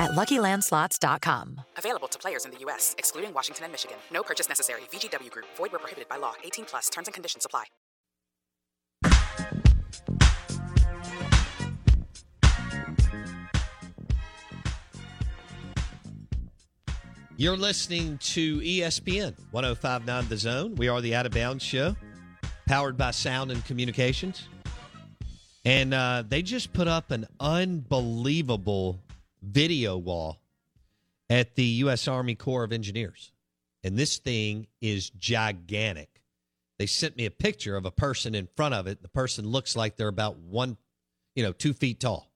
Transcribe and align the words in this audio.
at 0.00 0.10
LuckyLandSlots.com. 0.12 1.60
Available 1.76 2.08
to 2.08 2.18
players 2.18 2.44
in 2.44 2.50
the 2.50 2.58
U.S., 2.60 2.96
excluding 2.98 3.32
Washington 3.32 3.64
and 3.64 3.72
Michigan. 3.72 3.98
No 4.10 4.22
purchase 4.22 4.48
necessary. 4.48 4.80
VGW 4.90 5.30
Group. 5.30 5.46
Void 5.56 5.70
where 5.70 5.78
prohibited 5.78 6.08
by 6.08 6.16
law. 6.16 6.32
18 6.42 6.64
plus. 6.64 6.88
Terms 6.90 7.06
and 7.06 7.14
conditions 7.14 7.44
apply. 7.44 7.64
You're 17.40 17.56
listening 17.56 18.18
to 18.18 18.60
ESPN 18.60 19.34
1059 19.50 20.28
The 20.28 20.36
Zone. 20.36 20.74
We 20.74 20.88
are 20.88 21.00
the 21.00 21.14
Out 21.14 21.24
of 21.24 21.32
Bounds 21.32 21.64
Show, 21.64 21.96
powered 22.66 22.98
by 22.98 23.12
Sound 23.12 23.50
and 23.50 23.64
Communications. 23.64 24.46
And 25.64 25.94
uh, 25.94 26.22
they 26.28 26.42
just 26.42 26.74
put 26.74 26.86
up 26.86 27.10
an 27.10 27.26
unbelievable 27.40 29.00
video 29.42 29.96
wall 29.96 30.40
at 31.28 31.54
the 31.54 31.64
U.S. 31.64 32.08
Army 32.08 32.34
Corps 32.34 32.64
of 32.64 32.72
Engineers. 32.72 33.32
And 33.82 33.96
this 33.96 34.18
thing 34.18 34.66
is 34.80 35.10
gigantic. 35.10 36.22
They 36.78 36.86
sent 36.86 37.16
me 37.16 37.26
a 37.26 37.30
picture 37.30 37.76
of 37.76 37.84
a 37.84 37.90
person 37.90 38.34
in 38.34 38.48
front 38.56 38.74
of 38.74 38.86
it. 38.86 39.02
The 39.02 39.08
person 39.08 39.46
looks 39.46 39.76
like 39.76 39.96
they're 39.96 40.08
about 40.08 40.38
one, 40.38 40.76
you 41.34 41.42
know, 41.42 41.52
two 41.52 41.72
feet 41.72 42.00
tall. 42.00 42.30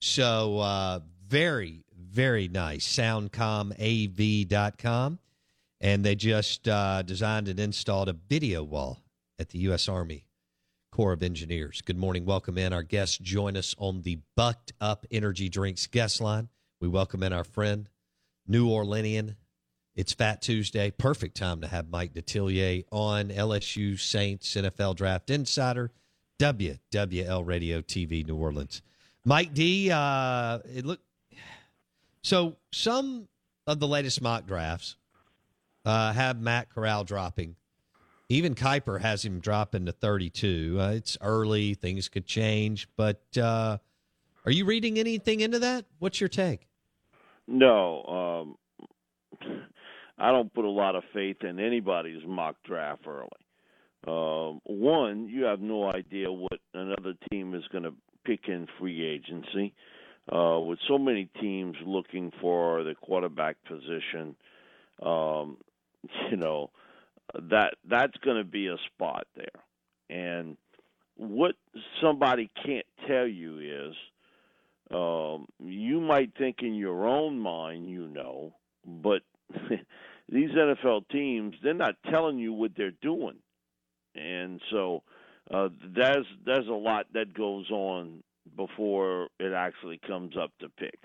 So 0.00 0.58
uh, 0.58 1.00
very, 1.26 1.84
very 1.96 2.48
nice. 2.48 2.86
Soundcomav.com. 2.86 5.18
And 5.80 6.04
they 6.04 6.14
just 6.14 6.68
uh, 6.68 7.02
designed 7.02 7.48
and 7.48 7.60
installed 7.60 8.08
a 8.08 8.16
video 8.28 8.62
wall 8.62 9.02
at 9.38 9.50
the 9.50 9.58
U.S. 9.60 9.88
Army 9.88 10.26
Corps 10.96 11.12
of 11.12 11.22
Engineers. 11.22 11.82
Good 11.82 11.98
morning. 11.98 12.24
Welcome 12.24 12.56
in. 12.56 12.72
Our 12.72 12.82
guests 12.82 13.18
join 13.18 13.54
us 13.54 13.74
on 13.76 14.00
the 14.00 14.18
Bucked 14.34 14.72
Up 14.80 15.04
Energy 15.10 15.50
Drinks 15.50 15.86
guest 15.86 16.22
line. 16.22 16.48
We 16.80 16.88
welcome 16.88 17.22
in 17.22 17.34
our 17.34 17.44
friend, 17.44 17.86
New 18.48 18.70
Orleanian. 18.70 19.36
It's 19.94 20.14
Fat 20.14 20.40
Tuesday. 20.40 20.90
Perfect 20.90 21.36
time 21.36 21.60
to 21.60 21.66
have 21.66 21.90
Mike 21.90 22.14
Detillier 22.14 22.84
on 22.90 23.28
LSU 23.28 24.00
Saints 24.00 24.54
NFL 24.54 24.96
Draft 24.96 25.28
Insider, 25.28 25.92
WWL 26.38 27.46
Radio 27.46 27.82
TV 27.82 28.26
New 28.26 28.36
Orleans. 28.36 28.80
Mike 29.22 29.52
D, 29.52 29.90
uh, 29.90 30.60
it 30.64 30.86
look 30.86 31.00
so 32.22 32.56
some 32.72 33.28
of 33.66 33.80
the 33.80 33.86
latest 33.86 34.22
mock 34.22 34.46
drafts 34.46 34.96
uh, 35.84 36.14
have 36.14 36.40
Matt 36.40 36.70
Corral 36.70 37.04
dropping. 37.04 37.54
Even 38.28 38.54
Kiper 38.54 39.00
has 39.00 39.24
him 39.24 39.38
dropping 39.38 39.86
to 39.86 39.92
32. 39.92 40.78
Uh, 40.80 40.90
it's 40.90 41.16
early; 41.20 41.74
things 41.74 42.08
could 42.08 42.26
change. 42.26 42.88
But 42.96 43.22
uh, 43.36 43.78
are 44.44 44.52
you 44.52 44.64
reading 44.64 44.98
anything 44.98 45.40
into 45.40 45.60
that? 45.60 45.84
What's 45.98 46.20
your 46.20 46.28
take? 46.28 46.66
No, 47.46 48.56
um, 49.40 49.56
I 50.18 50.32
don't 50.32 50.52
put 50.52 50.64
a 50.64 50.70
lot 50.70 50.96
of 50.96 51.04
faith 51.14 51.42
in 51.42 51.60
anybody's 51.60 52.26
mock 52.26 52.56
draft 52.64 53.06
early. 53.06 53.28
Um, 54.08 54.60
one, 54.64 55.28
you 55.28 55.44
have 55.44 55.60
no 55.60 55.90
idea 55.90 56.30
what 56.30 56.58
another 56.74 57.14
team 57.30 57.54
is 57.54 57.64
going 57.70 57.84
to 57.84 57.92
pick 58.24 58.48
in 58.48 58.66
free 58.78 59.04
agency. 59.04 59.74
Uh, 60.32 60.58
with 60.58 60.80
so 60.88 60.98
many 60.98 61.28
teams 61.40 61.76
looking 61.86 62.32
for 62.40 62.82
the 62.82 62.94
quarterback 63.00 63.56
position, 63.64 64.34
um, 65.00 65.56
you 66.30 66.36
know 66.36 66.70
that 67.50 67.74
that's 67.88 68.16
going 68.24 68.38
to 68.38 68.44
be 68.44 68.68
a 68.68 68.76
spot 68.92 69.26
there. 69.36 69.46
And 70.08 70.56
what 71.16 71.54
somebody 72.02 72.50
can't 72.64 72.86
tell 73.08 73.26
you 73.26 73.58
is, 73.58 73.94
um, 74.90 75.46
you 75.58 76.00
might 76.00 76.36
think 76.38 76.56
in 76.60 76.74
your 76.74 77.06
own 77.06 77.38
mind 77.38 77.90
you 77.90 78.06
know, 78.06 78.52
but 78.84 79.22
these 80.28 80.50
NFL 80.50 81.08
teams 81.10 81.54
they're 81.62 81.74
not 81.74 81.96
telling 82.10 82.38
you 82.38 82.52
what 82.52 82.72
they're 82.76 82.92
doing, 83.02 83.36
and 84.14 84.60
so 84.70 85.02
uh, 85.52 85.68
there's 85.94 86.26
there's 86.44 86.68
a 86.68 86.72
lot 86.72 87.06
that 87.14 87.34
goes 87.34 87.68
on 87.70 88.22
before 88.56 89.28
it 89.40 89.52
actually 89.52 89.98
comes 90.06 90.36
up 90.40 90.52
to 90.60 90.68
pick. 90.68 90.98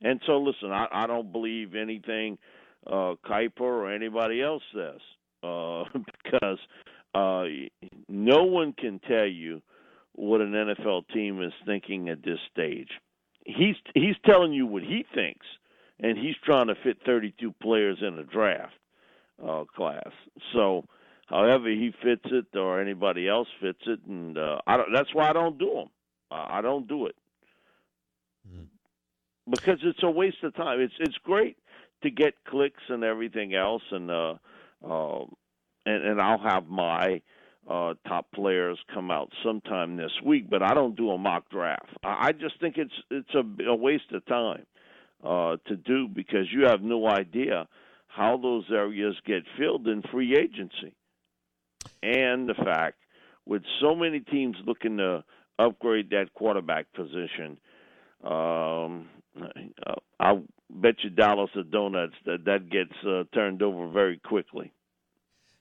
And 0.00 0.20
so, 0.26 0.38
listen, 0.38 0.70
I, 0.70 0.86
I 0.92 1.06
don't 1.06 1.32
believe 1.32 1.74
anything 1.74 2.38
uh, 2.86 3.14
Kiper 3.26 3.60
or 3.60 3.92
anybody 3.92 4.42
else 4.42 4.62
says 4.74 5.00
uh, 5.44 5.84
because 6.24 6.58
uh, 7.14 7.44
no 8.08 8.44
one 8.44 8.72
can 8.72 9.00
tell 9.00 9.26
you 9.26 9.62
what 10.14 10.40
an 10.40 10.52
NFL 10.52 11.08
team 11.12 11.42
is 11.42 11.52
thinking 11.66 12.08
at 12.08 12.24
this 12.24 12.38
stage. 12.52 12.88
He's 13.44 13.76
he's 13.94 14.16
telling 14.24 14.52
you 14.52 14.66
what 14.66 14.82
he 14.82 15.04
thinks, 15.14 15.46
and 16.00 16.16
he's 16.16 16.36
trying 16.44 16.68
to 16.68 16.74
fit 16.82 16.98
32 17.04 17.52
players 17.60 17.98
in 18.00 18.18
a 18.18 18.24
draft 18.24 18.72
uh, 19.46 19.64
class. 19.76 20.10
So, 20.54 20.84
however 21.26 21.68
he 21.68 21.92
fits 22.02 22.24
it, 22.24 22.56
or 22.56 22.80
anybody 22.80 23.28
else 23.28 23.48
fits 23.60 23.82
it, 23.86 24.00
and 24.08 24.38
uh, 24.38 24.60
I 24.66 24.78
don't, 24.78 24.88
that's 24.94 25.12
why 25.14 25.28
I 25.28 25.34
don't 25.34 25.58
do 25.58 25.74
them. 25.74 25.88
I 26.30 26.62
don't 26.62 26.88
do 26.88 27.06
it 27.06 27.14
because 29.50 29.78
it's 29.82 30.02
a 30.02 30.10
waste 30.10 30.42
of 30.42 30.54
time. 30.54 30.80
It's 30.80 30.94
it's 31.00 31.16
great 31.22 31.56
to 32.02 32.10
get 32.10 32.34
clicks 32.48 32.82
and 32.88 33.04
everything 33.04 33.54
else, 33.54 33.82
and 33.90 34.10
uh, 34.10 34.34
uh, 34.88 35.24
and 35.86 36.04
and 36.04 36.20
I'll 36.20 36.38
have 36.38 36.66
my 36.68 37.20
uh, 37.68 37.94
top 38.06 38.26
players 38.34 38.78
come 38.92 39.10
out 39.10 39.30
sometime 39.44 39.96
this 39.96 40.12
week, 40.24 40.50
but 40.50 40.62
I 40.62 40.74
don't 40.74 40.96
do 40.96 41.10
a 41.10 41.18
mock 41.18 41.48
draft. 41.50 41.88
I, 42.02 42.28
I 42.28 42.32
just 42.32 42.60
think 42.60 42.76
it's 42.76 42.94
it's 43.10 43.34
a, 43.34 43.64
a 43.64 43.74
waste 43.74 44.12
of 44.12 44.24
time 44.26 44.66
uh, 45.22 45.56
to 45.66 45.76
do 45.76 46.08
because 46.08 46.46
you 46.52 46.66
have 46.66 46.82
no 46.82 47.06
idea 47.06 47.66
how 48.06 48.36
those 48.36 48.64
areas 48.70 49.16
get 49.26 49.42
filled 49.58 49.88
in 49.88 50.02
free 50.02 50.36
agency, 50.36 50.94
and 52.02 52.48
the 52.48 52.54
fact 52.54 52.98
with 53.46 53.62
so 53.80 53.94
many 53.94 54.20
teams 54.20 54.56
looking 54.66 54.98
to 54.98 55.24
upgrade 55.58 56.10
that 56.10 56.32
quarterback 56.34 56.86
position. 56.92 57.58
Um, 58.22 59.08
I 60.20 60.38
bet 60.74 60.96
you 61.02 61.10
dollars 61.10 61.50
of 61.54 61.70
donuts 61.70 62.14
that 62.26 62.44
that 62.44 62.68
gets 62.68 62.92
uh, 63.06 63.24
turned 63.32 63.62
over 63.62 63.88
very 63.88 64.18
quickly. 64.18 64.72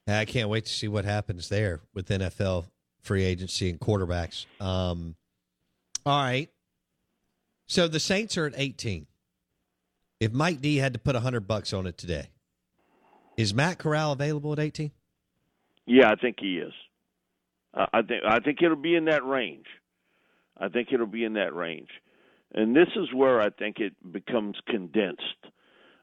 I 0.08 0.26
can't 0.26 0.50
wait 0.50 0.66
to 0.66 0.72
see 0.72 0.88
what 0.88 1.06
happens 1.06 1.48
there 1.48 1.80
with 1.94 2.10
NFL 2.10 2.66
free 3.02 3.24
agency 3.24 3.70
and 3.70 3.80
quarterbacks. 3.80 4.46
Um, 4.60 5.16
all 6.06 6.22
right. 6.22 6.50
So 7.68 7.88
the 7.88 8.00
Saints 8.00 8.38
are 8.38 8.46
at 8.46 8.54
18. 8.56 9.08
If 10.20 10.34
Mike 10.34 10.62
D 10.62 10.78
had 10.78 10.94
to 10.94 11.00
put 11.00 11.16
100 11.16 11.48
bucks 11.48 11.74
on 11.74 11.88
it 11.88 11.98
today, 11.98 12.30
is 13.38 13.54
Matt 13.54 13.78
Corral 13.78 14.12
available 14.12 14.54
at 14.54 14.60
18? 14.60 14.92
Yeah, 15.86 16.10
I 16.12 16.16
think 16.16 16.38
he 16.40 16.58
is. 16.58 16.74
Uh, 17.74 17.86
I 17.92 18.02
think 18.02 18.24
I 18.26 18.40
think 18.40 18.62
it'll 18.62 18.78
be 18.78 18.96
in 18.96 19.06
that 19.06 19.26
range. 19.26 19.66
I 20.58 20.70
think 20.70 20.90
it'll 20.92 21.08
be 21.08 21.24
in 21.24 21.34
that 21.34 21.56
range, 21.56 21.90
and 22.54 22.76
this 22.76 22.90
is 22.96 23.14
where 23.14 23.42
I 23.42 23.50
think 23.50 23.80
it 23.80 23.94
becomes 24.12 24.58
condensed 24.68 25.22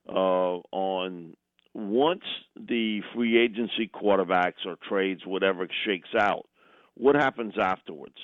uh, 0.09 0.59
on 0.73 1.37
once 1.75 2.25
the 2.57 3.01
free 3.15 3.39
agency 3.39 3.89
quarterbacks 3.93 4.67
or 4.67 4.77
trades, 4.89 5.23
whatever 5.25 5.69
shakes 5.87 6.09
out, 6.19 6.47
what 6.95 7.15
happens 7.15 7.55
afterwards? 7.61 8.17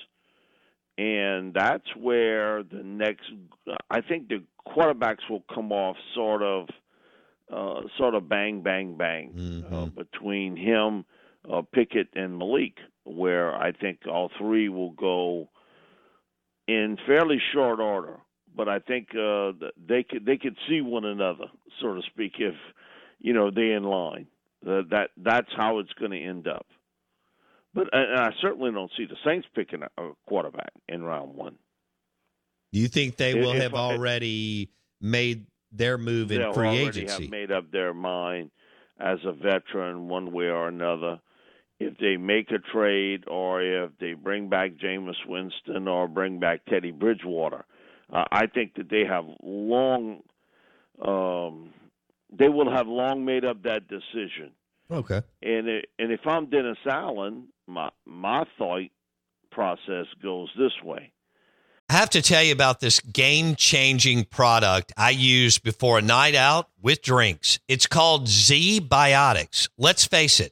And 0.97 1.53
that's 1.53 1.95
where 1.95 2.63
the 2.63 2.83
next, 2.83 3.25
I 3.89 4.01
think 4.01 4.27
the 4.27 4.43
quarterbacks 4.67 5.29
will 5.29 5.43
come 5.53 5.71
off 5.71 5.95
sort 6.15 6.41
of, 6.41 6.67
uh, 7.53 7.87
sort 7.97 8.15
of 8.15 8.27
bang, 8.27 8.61
bang, 8.61 8.97
bang 8.97 9.31
Mm-hmm. 9.33 9.73
uh, 9.73 9.85
between 9.85 10.57
him, 10.57 11.05
uh, 11.51 11.61
Pickett, 11.71 12.09
and 12.15 12.37
Malik, 12.37 12.77
where 13.05 13.55
I 13.55 13.71
think 13.71 13.99
all 14.11 14.29
three 14.37 14.67
will 14.69 14.91
go 14.91 15.49
in 16.67 16.97
fairly 17.05 17.41
short 17.53 17.79
order. 17.79 18.17
But 18.55 18.67
I 18.67 18.79
think 18.79 19.09
uh, 19.11 19.51
they 19.87 20.03
could 20.03 20.25
they 20.25 20.37
could 20.37 20.57
see 20.67 20.81
one 20.81 21.05
another, 21.05 21.45
so 21.79 21.93
to 21.93 22.01
speak, 22.07 22.33
if 22.39 22.55
you 23.19 23.33
know 23.33 23.51
they 23.51 23.71
in 23.71 23.83
line. 23.83 24.27
Uh, 24.65 24.81
that 24.89 25.11
that's 25.17 25.49
how 25.55 25.77
it's 25.79 25.93
going 25.93 26.11
to 26.11 26.21
end 26.21 26.47
up. 26.47 26.65
But 27.73 27.89
and 27.93 28.19
I 28.19 28.31
certainly 28.41 28.71
don't 28.71 28.91
see 28.97 29.05
the 29.05 29.15
Saints 29.23 29.47
picking 29.53 29.83
a, 29.83 30.09
quarterback 30.27 30.71
in 30.87 31.03
round 31.03 31.35
one. 31.35 31.55
Do 32.73 32.79
you 32.79 32.87
think 32.87 33.17
they 33.17 33.35
will 33.35 33.53
if 33.53 33.61
have 33.61 33.75
already 33.75 34.71
made 34.99 35.45
their 35.71 35.99
move 35.99 36.31
in 36.31 36.51
free 36.53 36.69
agency? 36.69 37.23
Have 37.23 37.31
made 37.31 37.51
up 37.51 37.71
their 37.71 37.93
mind 37.93 38.49
as 38.99 39.19
a 39.23 39.31
veteran, 39.31 40.07
one 40.07 40.31
way 40.31 40.45
or 40.45 40.67
another. 40.67 41.19
If 41.79 41.97
they 41.99 42.17
make 42.17 42.49
a 42.51 42.57
trade, 42.57 43.25
or 43.27 43.61
if 43.61 43.91
they 43.99 44.13
bring 44.13 44.49
back 44.49 44.71
Jameis 44.83 45.25
Winston, 45.27 45.87
or 45.87 46.07
bring 46.07 46.39
back 46.39 46.65
Teddy 46.65 46.91
Bridgewater, 46.91 47.65
uh, 48.11 48.23
I 48.31 48.47
think 48.47 48.75
that 48.75 48.89
they 48.89 49.03
have 49.07 49.25
long. 49.43 50.21
Um, 50.99 51.73
they 52.37 52.49
will 52.49 52.71
have 52.71 52.87
long 52.87 53.25
made 53.25 53.45
up 53.45 53.63
that 53.63 53.87
decision. 53.87 54.51
Okay. 54.89 55.21
And 55.41 55.67
it, 55.67 55.89
and 55.99 56.11
if 56.11 56.21
I'm 56.25 56.49
Dennis 56.49 56.77
Allen, 56.89 57.49
my 57.67 57.89
my 58.05 58.45
thought 58.57 58.89
process 59.51 60.05
goes 60.21 60.49
this 60.57 60.73
way. 60.83 61.11
I 61.89 61.93
have 61.93 62.09
to 62.11 62.21
tell 62.21 62.43
you 62.43 62.51
about 62.51 62.81
this 62.81 62.99
game 62.99 63.55
changing 63.55 64.25
product 64.25 64.91
I 64.97 65.11
use 65.11 65.57
before 65.57 65.99
a 65.99 66.01
night 66.01 66.35
out 66.35 66.67
with 66.81 67.01
drinks. 67.01 67.59
It's 67.69 67.87
called 67.87 68.25
ZBiotics. 68.25 69.69
Let's 69.77 70.05
face 70.05 70.41
it, 70.41 70.51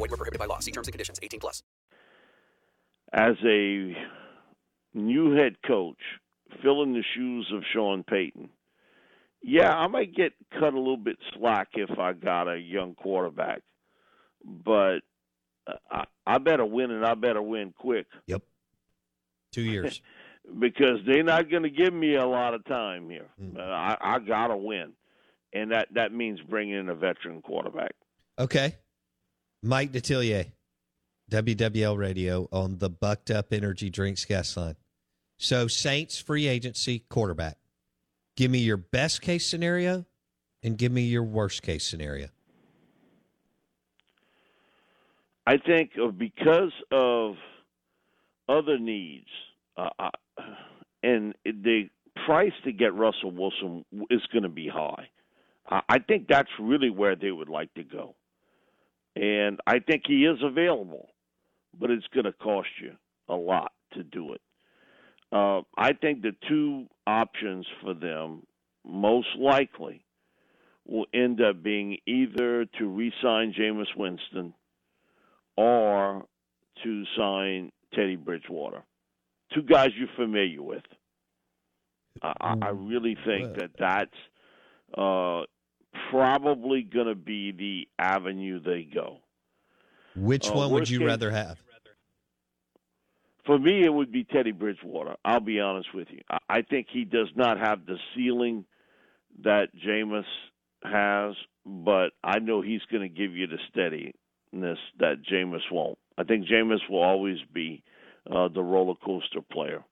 Void 0.00 0.10
were 0.10 0.16
prohibited 0.16 0.38
by 0.38 0.46
law. 0.46 0.58
See 0.60 0.72
terms 0.72 0.88
and 0.88 0.94
conditions. 0.94 1.20
18 1.22 1.40
plus. 1.40 1.62
As 3.12 3.34
a 3.44 3.94
new 4.94 5.34
head 5.36 5.56
coach, 5.66 5.98
filling 6.62 6.94
the 6.94 7.04
shoes 7.14 7.52
of 7.54 7.62
Sean 7.74 8.02
Payton, 8.02 8.48
yeah, 9.42 9.76
I 9.76 9.88
might 9.88 10.16
get 10.16 10.32
cut 10.58 10.72
a 10.72 10.78
little 10.78 10.96
bit 10.96 11.16
slack 11.34 11.68
if 11.74 11.98
I 11.98 12.14
got 12.14 12.48
a 12.48 12.58
young 12.58 12.94
quarterback, 12.94 13.60
but 14.42 15.00
I, 15.90 16.04
I 16.26 16.38
better 16.38 16.64
win 16.64 16.90
and 16.90 17.04
I 17.04 17.14
better 17.14 17.42
win 17.42 17.74
quick 17.76 18.06
Yep. 18.26 18.42
Two 19.52 19.62
years. 19.62 20.00
because 20.58 20.98
they're 21.06 21.22
not 21.22 21.50
going 21.50 21.64
to 21.64 21.70
give 21.70 21.92
me 21.92 22.14
a 22.14 22.26
lot 22.26 22.54
of 22.54 22.64
time 22.64 23.10
here. 23.10 23.28
Uh, 23.58 23.60
I, 23.60 23.96
I 24.00 24.18
got 24.18 24.48
to 24.48 24.56
win, 24.56 24.92
and 25.52 25.72
that 25.72 25.88
that 25.94 26.12
means 26.12 26.40
bringing 26.40 26.76
in 26.76 26.88
a 26.88 26.94
veteran 26.94 27.42
quarterback. 27.42 27.94
Okay. 28.38 28.76
Mike 29.62 29.92
Detillier, 29.92 30.52
WWL 31.30 31.98
Radio 31.98 32.48
on 32.50 32.78
the 32.78 32.88
Bucked 32.88 33.30
Up 33.30 33.52
Energy 33.52 33.90
Drinks 33.90 34.24
guest 34.24 34.56
line. 34.56 34.76
So, 35.38 35.68
Saints 35.68 36.18
free 36.18 36.46
agency 36.46 37.00
quarterback. 37.10 37.58
Give 38.36 38.50
me 38.50 38.58
your 38.58 38.76
best 38.78 39.22
case 39.22 39.46
scenario 39.46 40.06
and 40.62 40.78
give 40.78 40.92
me 40.92 41.02
your 41.02 41.22
worst 41.22 41.62
case 41.62 41.86
scenario. 41.86 42.28
I 45.46 45.56
think 45.56 45.92
because 46.16 46.72
of 46.90 47.36
other 48.48 48.78
needs, 48.78 49.28
uh, 49.76 49.88
uh, 49.98 50.10
and 51.02 51.34
the 51.44 51.88
price 52.26 52.52
to 52.64 52.72
get 52.72 52.94
Russell 52.94 53.30
Wilson 53.30 53.84
is 54.10 54.22
going 54.32 54.42
to 54.42 54.48
be 54.48 54.68
high. 54.68 55.08
I 55.68 55.98
think 56.00 56.26
that's 56.28 56.50
really 56.58 56.90
where 56.90 57.14
they 57.14 57.30
would 57.30 57.48
like 57.48 57.72
to 57.74 57.84
go. 57.84 58.14
And 59.20 59.60
I 59.66 59.80
think 59.80 60.04
he 60.06 60.24
is 60.24 60.38
available, 60.42 61.10
but 61.78 61.90
it's 61.90 62.06
going 62.14 62.24
to 62.24 62.32
cost 62.32 62.70
you 62.82 62.92
a 63.28 63.34
lot 63.34 63.72
to 63.92 64.02
do 64.02 64.32
it. 64.32 64.40
Uh, 65.30 65.60
I 65.76 65.92
think 65.92 66.22
the 66.22 66.34
two 66.48 66.86
options 67.06 67.66
for 67.82 67.92
them 67.92 68.44
most 68.84 69.28
likely 69.38 70.04
will 70.86 71.04
end 71.12 71.40
up 71.42 71.62
being 71.62 71.98
either 72.06 72.64
to 72.78 72.86
re-sign 72.86 73.54
Jameis 73.56 73.94
Winston 73.94 74.54
or 75.54 76.24
to 76.82 77.04
sign 77.16 77.70
Teddy 77.94 78.16
Bridgewater. 78.16 78.82
Two 79.54 79.62
guys 79.62 79.90
you're 79.98 80.08
familiar 80.16 80.62
with. 80.62 80.82
I, 82.22 82.56
I 82.62 82.68
really 82.70 83.16
think 83.26 83.54
that 83.58 83.70
that's 83.78 84.96
uh, 84.96 85.42
probably 86.10 86.82
going 86.82 87.06
to 87.06 87.14
be 87.14 87.52
the 87.52 87.88
avenue 87.98 88.60
they 88.60 88.82
go. 88.82 89.18
Which 90.16 90.48
Uh, 90.48 90.52
one 90.52 90.72
would 90.72 90.88
you 90.88 90.98
case- 91.00 91.06
rather 91.06 91.30
have? 91.30 91.58
For 93.44 93.58
me, 93.58 93.84
it 93.84 93.92
would 93.92 94.12
be 94.12 94.22
Teddy 94.24 94.52
Bridgewater. 94.52 95.16
I'll 95.24 95.40
be 95.40 95.60
honest 95.60 95.92
with 95.94 96.08
you. 96.10 96.20
I, 96.48 96.62
think 96.62 96.88
he 96.90 97.04
does 97.04 97.28
not 97.34 97.58
have 97.58 97.86
the 97.86 97.98
ceiling 98.14 98.64
that 99.42 99.74
Jameis 99.74 100.26
has, 100.84 101.34
but 101.64 102.12
I 102.22 102.38
know 102.38 102.60
he's 102.60 102.82
going 102.92 103.02
to 103.02 103.08
give 103.08 103.34
you 103.34 103.46
the 103.46 103.58
steadiness 103.70 104.78
that 104.98 105.22
Jameis 105.22 105.62
won't. 105.72 105.98
I 106.18 106.24
think 106.24 106.46
Jameis 106.46 106.86
will 106.88 107.02
always 107.02 107.38
be 107.52 107.82
uh, 108.30 108.48
the 108.48 108.62
roller 108.62 108.94
coaster 108.94 109.40
player. 109.40 109.82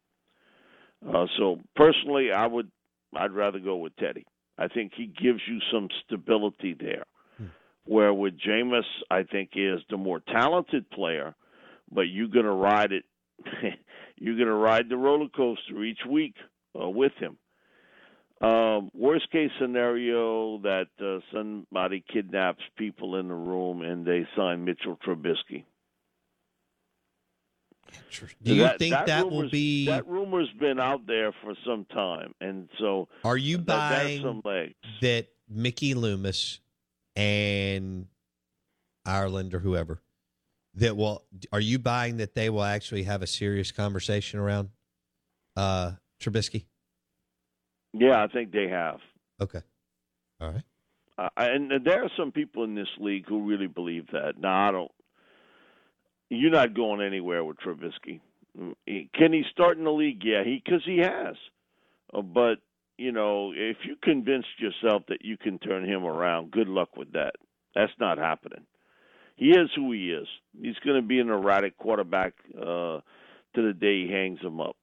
Uh, 1.06 1.26
so 1.38 1.58
personally, 1.74 2.30
I 2.32 2.46
would 2.46 2.70
I'd 3.16 3.32
rather 3.32 3.58
go 3.58 3.76
with 3.76 3.96
Teddy. 3.96 4.26
I 4.58 4.68
think 4.68 4.92
he 4.94 5.06
gives 5.06 5.40
you 5.46 5.60
some 5.72 5.88
stability 6.04 6.74
there. 6.78 7.04
Where 7.84 8.12
with 8.12 8.34
Jameis, 8.38 8.82
I 9.10 9.22
think 9.22 9.50
is 9.54 9.80
the 9.88 9.96
more 9.96 10.20
talented 10.20 10.90
player, 10.90 11.34
but 11.90 12.02
you're 12.02 12.28
going 12.28 12.44
to 12.44 12.50
ride 12.50 12.92
it. 12.92 13.04
you're 14.16 14.34
going 14.36 14.48
to 14.48 14.52
ride 14.52 14.90
the 14.90 14.96
roller 14.96 15.28
coaster 15.34 15.82
each 15.82 16.00
week 16.06 16.34
uh, 16.78 16.88
with 16.88 17.12
him. 17.18 17.38
Um, 18.40 18.90
worst 18.94 19.30
case 19.32 19.50
scenario 19.60 20.58
that 20.58 20.88
uh, 21.00 21.20
somebody 21.32 22.04
kidnaps 22.12 22.62
people 22.76 23.16
in 23.16 23.28
the 23.28 23.34
room 23.34 23.82
and 23.82 24.06
they 24.06 24.26
sign 24.36 24.64
Mitchell 24.64 24.98
Trubisky. 25.04 25.64
Do 28.42 28.54
you 28.54 28.68
think 28.78 28.94
that 29.06 29.30
will 29.30 29.48
be? 29.48 29.86
that 29.86 30.06
rumor's 30.06 30.50
been 30.58 30.78
out 30.78 31.06
there 31.06 31.32
for 31.42 31.54
some 31.66 31.84
time, 31.86 32.34
and 32.40 32.68
so 32.78 33.08
Are 33.24 33.36
you 33.36 33.58
that, 33.58 33.66
buying 33.66 34.22
some 34.22 34.42
legs. 34.44 34.74
that 35.00 35.28
Mickey 35.48 35.94
Loomis 35.94 36.60
and 37.16 38.06
Ireland 39.04 39.54
or 39.54 39.60
whoever 39.60 40.00
that 40.74 40.96
will? 40.96 41.24
Are 41.52 41.60
you 41.60 41.78
buying 41.78 42.18
that 42.18 42.34
they 42.34 42.50
will 42.50 42.64
actually 42.64 43.04
have 43.04 43.22
a 43.22 43.26
serious 43.26 43.72
conversation 43.72 44.38
around 44.40 44.70
uh, 45.56 45.92
Trubisky? 46.20 46.64
Yeah, 47.92 48.22
I 48.22 48.28
think 48.28 48.52
they 48.52 48.68
have. 48.68 48.98
Okay, 49.40 49.62
all 50.40 50.50
right. 50.50 50.62
Uh, 51.18 51.28
and 51.36 51.84
there 51.84 52.04
are 52.04 52.10
some 52.16 52.30
people 52.30 52.62
in 52.62 52.74
this 52.74 52.88
league 52.98 53.26
who 53.28 53.44
really 53.48 53.66
believe 53.66 54.06
that. 54.12 54.34
Now, 54.38 54.68
I 54.68 54.72
don't. 54.72 54.90
You're 56.30 56.50
not 56.50 56.74
going 56.74 57.00
anywhere 57.00 57.44
with 57.44 57.58
Trubisky. 57.58 58.20
Can 59.14 59.32
he 59.32 59.44
start 59.50 59.78
in 59.78 59.84
the 59.84 59.90
league? 59.90 60.22
Yeah, 60.24 60.44
he 60.44 60.62
because 60.64 60.82
he 60.84 60.98
has. 60.98 61.36
Uh, 62.12 62.22
but 62.22 62.56
you 62.96 63.12
know, 63.12 63.52
if 63.54 63.78
you 63.84 63.96
convinced 64.02 64.48
yourself 64.58 65.04
that 65.08 65.24
you 65.24 65.36
can 65.36 65.58
turn 65.58 65.84
him 65.84 66.04
around, 66.04 66.50
good 66.50 66.68
luck 66.68 66.96
with 66.96 67.12
that. 67.12 67.34
That's 67.74 67.92
not 68.00 68.18
happening. 68.18 68.66
He 69.36 69.50
is 69.50 69.70
who 69.76 69.92
he 69.92 70.10
is. 70.10 70.26
He's 70.60 70.78
going 70.84 71.00
to 71.00 71.06
be 71.06 71.20
an 71.20 71.28
erratic 71.28 71.78
quarterback 71.78 72.34
uh, 72.56 73.00
to 73.54 73.62
the 73.62 73.72
day 73.72 74.06
he 74.06 74.12
hangs 74.12 74.40
him 74.40 74.60
up. 74.60 74.76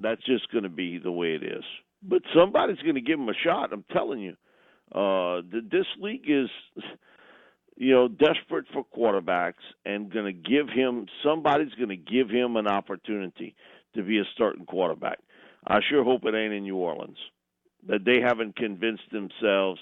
That's 0.00 0.24
just 0.24 0.50
going 0.50 0.64
to 0.64 0.70
be 0.70 0.98
the 0.98 1.12
way 1.12 1.34
it 1.34 1.42
is. 1.42 1.64
But 2.02 2.22
somebody's 2.34 2.78
going 2.78 2.94
to 2.94 3.00
give 3.00 3.18
him 3.18 3.28
a 3.28 3.34
shot. 3.44 3.72
I'm 3.72 3.84
telling 3.92 4.20
you. 4.20 4.36
Uh, 4.90 5.42
this 5.50 5.86
league 6.00 6.24
is, 6.28 6.48
you 7.78 7.94
know, 7.94 8.08
desperate 8.08 8.66
for 8.72 8.84
quarterbacks 8.84 9.62
and 9.86 10.12
going 10.12 10.26
to 10.26 10.32
give 10.32 10.68
him 10.68 11.06
somebody's 11.24 11.72
going 11.74 11.90
to 11.90 11.96
give 11.96 12.28
him 12.28 12.56
an 12.56 12.66
opportunity 12.66 13.54
to 13.94 14.02
be 14.02 14.18
a 14.18 14.24
starting 14.34 14.66
quarterback. 14.66 15.18
I 15.64 15.78
sure 15.88 16.02
hope 16.02 16.22
it 16.24 16.34
ain't 16.34 16.52
in 16.52 16.64
New 16.64 16.76
Orleans. 16.76 17.16
That 17.86 18.04
they 18.04 18.18
haven't 18.20 18.56
convinced 18.56 19.04
themselves 19.12 19.80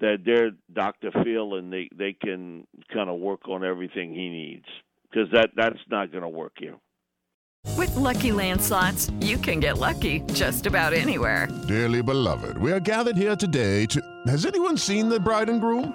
that 0.00 0.18
they're 0.24 0.50
Dr. 0.72 1.12
Phil 1.12 1.54
and 1.54 1.72
they 1.72 1.88
they 1.96 2.12
can 2.12 2.66
kind 2.92 3.08
of 3.08 3.20
work 3.20 3.48
on 3.48 3.64
everything 3.64 4.12
he 4.12 4.28
needs 4.28 4.66
because 5.08 5.28
that 5.32 5.50
that's 5.54 5.78
not 5.88 6.10
going 6.10 6.22
to 6.22 6.28
work 6.28 6.54
here. 6.58 6.74
With 7.76 7.94
Lucky 7.94 8.32
Land 8.32 8.60
slots, 8.60 9.10
you 9.20 9.38
can 9.38 9.60
get 9.60 9.78
lucky 9.78 10.20
just 10.32 10.66
about 10.66 10.92
anywhere. 10.92 11.48
Dearly 11.68 12.02
beloved, 12.02 12.58
we 12.58 12.72
are 12.72 12.80
gathered 12.80 13.16
here 13.16 13.36
today 13.36 13.86
to. 13.86 14.02
Has 14.26 14.44
anyone 14.44 14.76
seen 14.76 15.08
the 15.08 15.20
bride 15.20 15.48
and 15.48 15.60
groom? 15.60 15.94